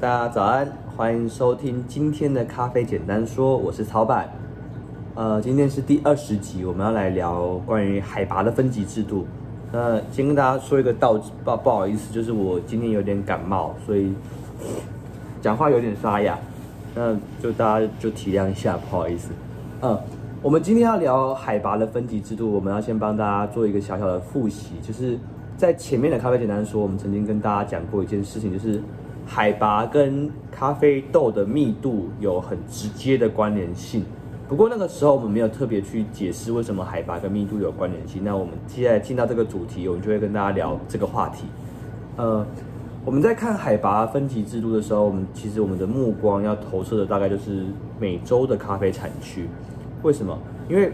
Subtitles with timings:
[0.00, 0.66] 大家早安，
[0.96, 4.26] 欢迎收听今天的咖啡简单说，我是曹板。
[5.14, 9.26] 呃，今天是第二十集，我们要来聊关于海拔的分级制度。
[9.70, 14.14] 那先跟大家说一个道不不好意思，就是我今天有点感冒，所以
[15.42, 16.38] 讲话有点沙哑，
[16.94, 19.28] 那就大家就体谅一下，不好意思。
[19.82, 19.98] 嗯。
[20.40, 25.18] 我们今天要聊海拔的分级制度，我们要先帮大家做一个小小的复习，就是
[25.58, 28.82] 在前面的咖啡简单说，我们曾经跟大家讲过一件事情，就是
[29.26, 34.04] 海拔跟咖啡豆的密度有很直接的关联性。
[34.48, 38.24] 不过那个时候我们没有特别去解释为什么海拔跟密度有关联性。
[38.24, 41.44] 那我们接下来进到这个主题，我们就会跟大家聊这个话题。
[42.16, 42.44] 呃，
[43.04, 47.66] 我们在看海拔分级制度的时候，我们其实我们的目光要投射的大概就是
[48.00, 49.48] 美洲的咖啡产区。
[50.02, 50.36] 为什么？
[50.68, 50.92] 因为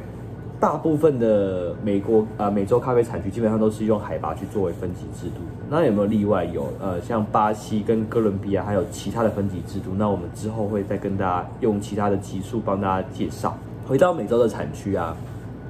[0.59, 5.42] 大部分的美国啊、呃，美洲咖啡产区基本上都是用海拔去作为分级制度。
[5.69, 6.45] 那有没有例外？
[6.45, 9.91] 有，呃，像巴西跟哥伦比亚还有其他的分级制度。
[9.97, 13.56] 那我们之后会再跟大家用其他的级数帮大家介绍。
[13.86, 15.17] 回到美洲的产区啊，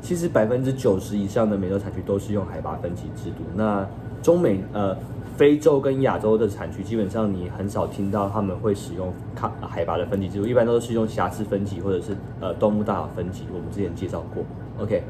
[0.01, 3.45] 其实百分之九十以上的美洲产区都是用海拔分级制度。
[3.55, 3.87] 那
[4.23, 4.97] 中美呃。
[5.37, 13.45] 非洲跟亚洲的产区，基本上你很少听到他们会使用卡海拔的分级制度，一般都是用瑕疵分级或者是呃动物大小分级。
[13.53, 14.43] 我们之前介绍过
[14.79, 15.03] ，OK。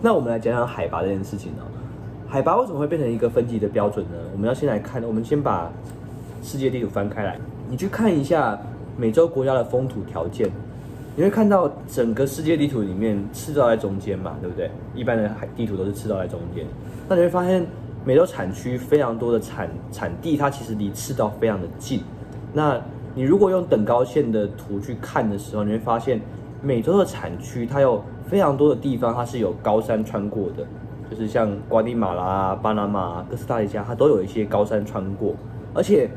[0.00, 1.62] 那我们来讲讲海拔这件事情呢。
[2.28, 4.18] 海拔为什么会变成一个分级的标准呢？
[4.32, 5.70] 我们要先来看，我们先把
[6.42, 8.58] 世界地图翻开来，你去看一下
[8.96, 10.50] 美洲国家的风土条件，
[11.14, 14.70] 你会看到整个世界地图里面赤道在中间嘛，对不对？
[14.94, 16.66] 一般的海地图都是赤道在中间，
[17.08, 17.66] 那你会发现。
[18.04, 22.02] 美洲产区非常多的产产地，它其实离赤道非常的近。
[22.52, 22.76] 那
[23.14, 26.20] 你如果用等高线的图去看的时候，你会发现
[26.62, 30.64] 美洲的产区它有非常多的地方，它是有高山穿过的，
[31.10, 35.34] 就是像瓜地马拉、巴拿马、哥斯达黎加，它都有一些高山穿过。
[35.74, 36.08] 而且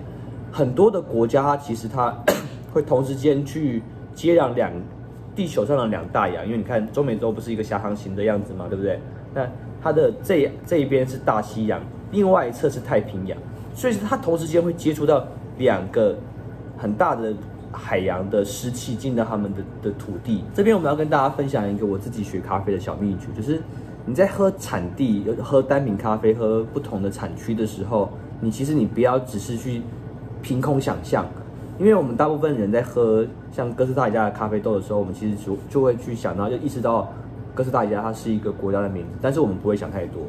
[0.52, 2.16] 很多的国家，它其实它
[2.72, 3.82] 会同时间去
[4.14, 4.72] 接壤两
[5.36, 9.00] 地球上的两大洋，因为你看中美洲不是一个狭长型的样子嘛，对不对？
[9.34, 9.48] 那
[9.82, 13.38] 它的这这一边是大西洋，另外一侧是太平洋，
[13.73, 15.26] 所以它同时间会接触到
[15.58, 16.16] 两个
[16.78, 17.34] 很大的
[17.75, 20.43] 海洋的湿气进到他们的的土地。
[20.53, 23.61] 这边我们要跟大家分享一个我自己学咖啡的小秘诀，就是
[24.05, 28.09] 你在喝产地、喝单品咖啡、喝不同的产区的时候，
[28.39, 29.81] 你其实你不要只是去
[30.41, 31.25] 凭空想象，
[31.77, 37.11] 因为我们大部分人在喝像哥斯达黎加的咖啡豆的时候，我们其实就就会去想到，就意识到。
[37.53, 40.21] 哥斯达黎加它是一个国家的名字，但是我们不会想太多。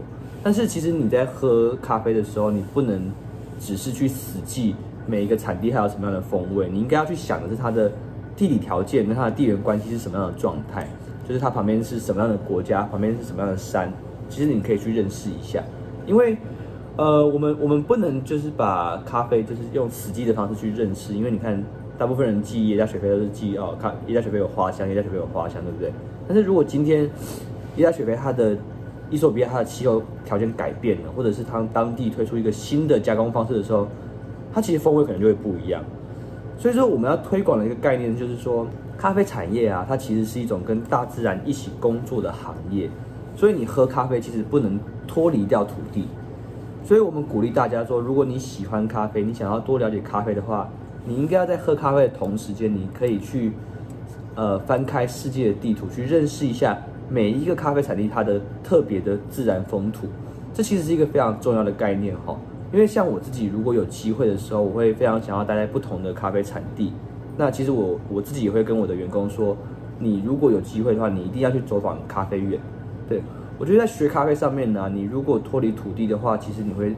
[0.45, 3.11] 但是其实你在喝咖啡的时候，你不能
[3.59, 4.77] 只是去死记
[5.07, 7.91] 每一个产地还有什么样的风味，你应该要去想的是它的
[8.37, 10.89] 地理条件跟它的地缘关系是什么样的状态，
[11.29, 13.93] 就是它旁边是什么样的国家，旁边是什么样的山，
[14.29, 15.63] 其实你可以去认识一下。
[16.07, 16.37] 因为
[16.97, 21.63] 呃，我们我们不能就是把咖啡就是用死记的方式去认识，因为你看
[21.99, 25.93] 大部分人记耶加雪菲都是记哦，看耶加雪菲有花香，耶加雪菲有花香，对不对？
[26.27, 27.03] 但是如果今天
[27.77, 28.57] 耶加雪菲它的
[29.11, 33.87] 伊索比亚它的气候条件改变了，或者是它当地推出一个新的加工方式的时候，
[34.57, 35.85] 它其实风味可能就会不一样。
[36.57, 42.89] 所以说我们要推广的一个概念就是说，咖啡产业啊，它其实是一种跟大自然一起工作的行业。
[43.37, 46.09] 所以你喝咖啡其实不能脱离掉土地。
[46.83, 50.67] 所以我们鼓励大家说，如果你喜欢咖啡，你想要多了解咖啡的话，
[51.05, 53.53] 你应该要在喝咖啡的同时间，你可以去。
[54.39, 56.77] 呃，翻开世界的地图，去认识一下
[57.09, 60.07] 每一个咖啡产地它的特别的自然风土，
[60.53, 62.37] 这其实是一个非常重要的概念哈。
[62.73, 66.93] 因为像我自己，如果有机会的时候，我会非常想要待在不同的咖啡产地。
[67.37, 69.57] 那其实我我自己也会跟我的员工说，
[69.99, 72.61] 你如果有机会的话，你一定要去走访咖啡园。
[73.09, 73.23] 对，
[73.59, 76.95] 我觉得在学咖啡上面呢，你如果脱离土地的话，其实你会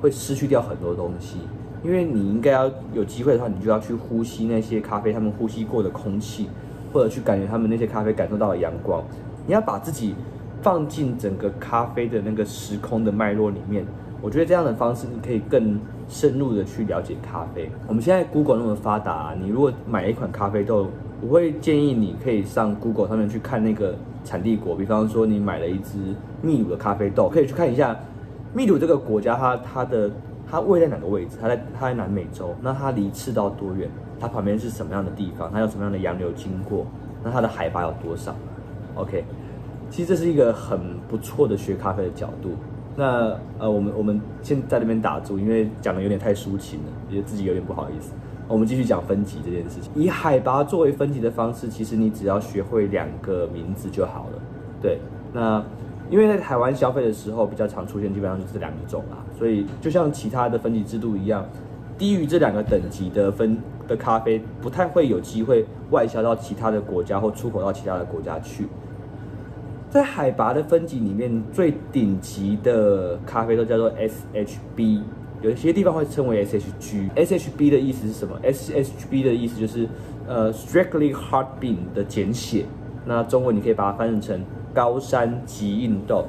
[0.00, 1.38] 会失去掉很多东西。
[1.82, 6.48] 因为你应该要有机会的话，你就要去呼吸那些咖啡他们呼吸过的空气。
[6.92, 9.02] 或者去感觉他们那些咖啡感受到的阳光，
[9.46, 10.14] 你要把自己
[10.60, 13.82] 放进整个咖啡的那个时空的脉络里面。
[14.22, 17.68] 我觉得这样的方式，你可以更深入的去了解咖啡。
[17.88, 20.86] 我们现在 Google 那么发达，你如果买一款咖啡豆，
[21.20, 24.76] 我会建议你可以上 Google 上面去看那个产地国。
[24.76, 25.98] 比方说，你买了一支
[26.40, 27.98] 秘鲁的咖啡豆，可以去看一下
[28.54, 30.10] 秘鲁这个国家它，它它的
[30.48, 31.36] 它位在哪个位置？
[31.40, 33.90] 它在它在南美洲，那它离赤道多远？
[34.20, 35.50] 它旁边是什么样的地方？
[35.52, 36.86] 它有什么样的洋流经过？
[37.24, 38.32] 那它的海拔有多少
[38.94, 39.24] ？OK，
[39.90, 40.78] 其实这是一个很
[41.08, 42.50] 不错的学咖啡的角度。
[42.96, 48.12] 那呃，我们我们先在那边打住，因为讲的有点太抒情了，觉得自己有点不好意思。
[48.48, 49.90] 我们继续讲分级这件事情。
[49.94, 54.42] 以海拔作为分级的方式，其实你只要学会两个名字就好了。
[54.80, 54.98] 对，
[55.32, 55.64] 那
[56.10, 59.16] 因为在台湾消费的时候比较常出现，基本上就是这两种啦。
[59.38, 61.44] 所以就像其他的分级制度一样。
[61.98, 63.56] 低于这两个等级的分
[63.86, 68.66] 的咖啡，不太会有机会外销到其他的国家或出口到其他的国家去。
[69.92, 75.02] 在海拔的分级里面，最顶级的咖啡都叫做 SHB，
[75.42, 77.10] 有些地方会称为 SHG。
[77.14, 79.86] SHB 的意思是什么？SHB 的意思就是
[80.26, 82.64] 呃 Strictly Hard Bean 的简写。
[83.04, 84.42] 那中文你可以把它翻译成
[84.72, 86.24] 高山极硬豆，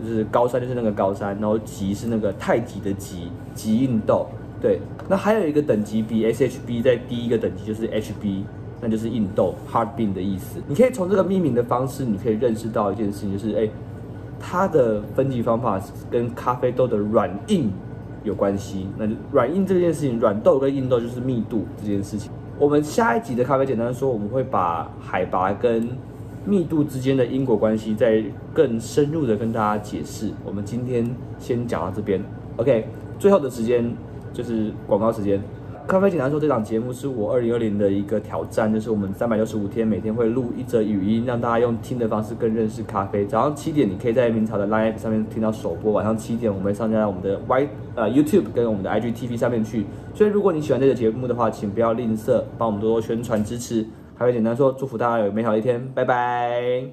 [0.00, 4.24] 就是高山就是那个高山，然后极是那个太极的极，极硬豆。
[4.62, 4.78] 对，
[5.08, 8.44] 那还有一个等级比 SHB 在第一个等级就是 HB，
[8.80, 10.60] 那就是硬豆 Hard Bean 的意思。
[10.66, 13.68] 你可以从这个命名的方式，你可以认识到一件事情，就是哎，
[14.38, 15.80] 它的分级方法
[16.10, 17.70] 跟咖啡豆的软硬
[18.24, 18.86] 有关系。
[18.96, 22.30] 那软硬这件事情，软豆跟硬豆就是密度这件事情。
[22.58, 25.88] 我们下一集的咖啡简单说，我们会把海拔跟
[26.44, 28.24] 密度之间的因果关系再
[28.54, 30.30] 更深入的跟大家解释。
[30.44, 32.22] 我们今天先讲到这边
[32.56, 32.86] ，OK，
[33.18, 33.92] 最后的时间。
[34.32, 35.42] 就是广告时间，
[35.86, 43.26] 咖啡简单说，这档节目是我二零二零的一个挑战，就是我们三百六十五天每天会录一则语音，让大家用听的方式更认识咖啡。
[43.26, 49.84] 早上七点，你可以在明朝的 Line 上面听到首播；晚上七点，我们会上架在我们的 Y 呃 YouTube 跟我们的 IGTV 上面去。
[50.14, 53.84] 所以，如果你喜欢这个节目的话，请不要吝啬帮我们多多宣传支持。
[54.16, 56.84] 咖啡简单说，祝福大家有美好的一天，拜拜。